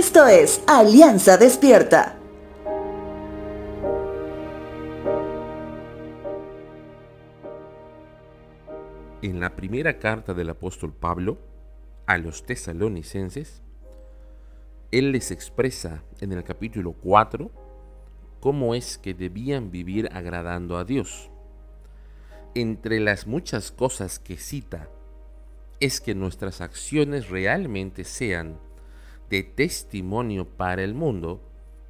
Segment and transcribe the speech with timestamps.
[0.00, 2.16] Esto es Alianza Despierta.
[9.20, 11.36] En la primera carta del apóstol Pablo
[12.06, 13.60] a los tesalonicenses,
[14.90, 17.50] él les expresa en el capítulo 4
[18.40, 21.28] cómo es que debían vivir agradando a Dios.
[22.54, 24.88] Entre las muchas cosas que cita,
[25.78, 28.58] es que nuestras acciones realmente sean
[29.30, 31.40] de testimonio para el mundo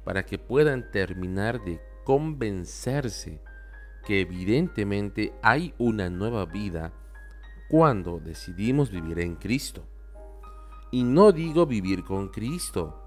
[0.03, 3.41] para que puedan terminar de convencerse
[4.05, 6.91] que evidentemente hay una nueva vida
[7.69, 9.83] cuando decidimos vivir en Cristo.
[10.91, 12.97] Y no digo vivir con Cristo,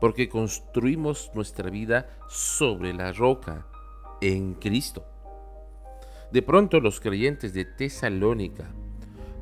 [0.00, 3.66] porque construimos nuestra vida sobre la roca,
[4.20, 5.04] en Cristo.
[6.32, 8.66] De pronto los creyentes de Tesalónica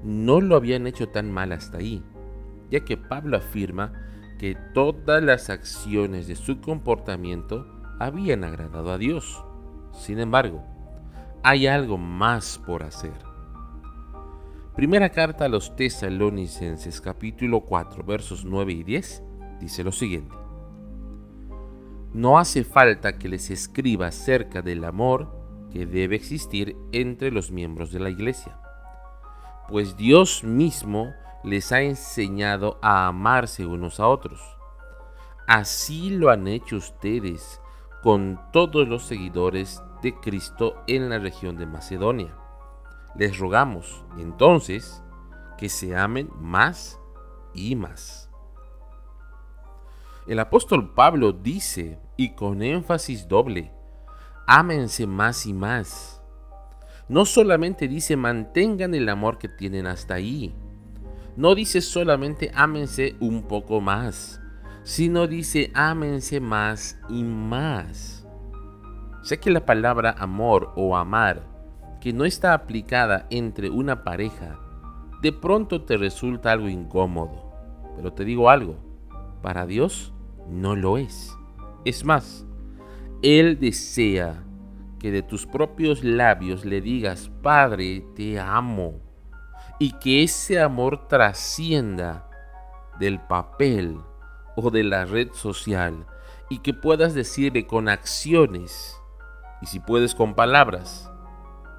[0.02, 2.02] no lo habían hecho tan mal hasta ahí,
[2.70, 3.92] ya que Pablo afirma
[4.42, 7.64] que todas las acciones de su comportamiento
[8.00, 9.40] habían agradado a Dios.
[9.92, 10.64] Sin embargo,
[11.44, 13.12] hay algo más por hacer.
[14.74, 19.22] Primera carta a los tesalonicenses capítulo 4 versos 9 y 10
[19.60, 20.34] dice lo siguiente.
[22.12, 27.92] No hace falta que les escriba acerca del amor que debe existir entre los miembros
[27.92, 28.58] de la iglesia,
[29.68, 31.12] pues Dios mismo
[31.44, 34.40] les ha enseñado a amarse unos a otros.
[35.46, 37.60] Así lo han hecho ustedes
[38.02, 42.34] con todos los seguidores de Cristo en la región de Macedonia.
[43.16, 45.02] Les rogamos, entonces,
[45.58, 46.98] que se amen más
[47.54, 48.30] y más.
[50.26, 53.72] El apóstol Pablo dice, y con énfasis doble,
[54.46, 56.22] ámense más y más.
[57.08, 60.54] No solamente dice mantengan el amor que tienen hasta ahí,
[61.36, 64.40] no dice solamente ámense un poco más,
[64.82, 68.26] sino dice ámense más y más.
[69.22, 71.46] Sé que la palabra amor o amar,
[72.00, 74.58] que no está aplicada entre una pareja,
[75.22, 77.52] de pronto te resulta algo incómodo.
[77.96, 78.76] Pero te digo algo,
[79.40, 80.12] para Dios
[80.48, 81.36] no lo es.
[81.84, 82.44] Es más,
[83.22, 84.42] Él desea
[84.98, 89.00] que de tus propios labios le digas, Padre, te amo
[89.78, 92.28] y que ese amor trascienda
[92.98, 94.00] del papel
[94.56, 96.06] o de la red social
[96.48, 98.96] y que puedas decirle con acciones
[99.62, 101.10] y si puedes con palabras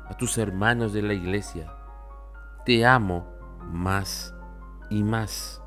[0.07, 1.73] a tus hermanos de la iglesia,
[2.65, 3.27] te amo
[3.71, 4.33] más
[4.89, 5.61] y más.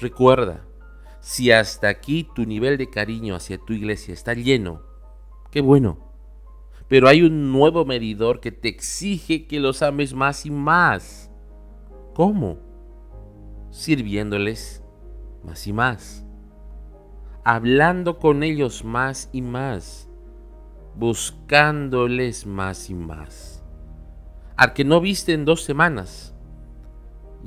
[0.00, 0.64] Recuerda,
[1.20, 4.82] si hasta aquí tu nivel de cariño hacia tu iglesia está lleno,
[5.50, 6.10] qué bueno.
[6.88, 11.29] Pero hay un nuevo medidor que te exige que los ames más y más.
[12.14, 12.58] ¿Cómo?
[13.70, 14.82] Sirviéndoles
[15.44, 16.26] más y más,
[17.44, 20.10] hablando con ellos más y más,
[20.96, 23.64] buscándoles más y más.
[24.56, 26.34] Al que no viste en dos semanas,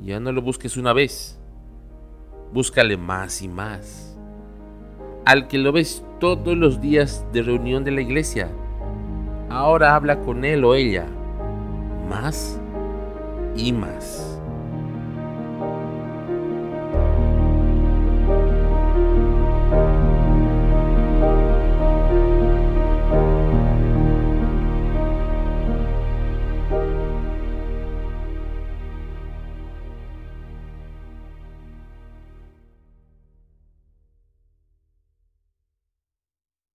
[0.02, 1.38] ya no lo busques una vez,
[2.52, 4.18] búscale más y más.
[5.24, 8.50] Al que lo ves todos los días de reunión de la iglesia,
[9.48, 11.06] ahora habla con él o ella
[12.08, 12.60] más
[13.56, 14.33] y más.